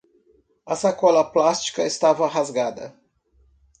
[0.65, 2.97] A sacola plástica estava rasgada.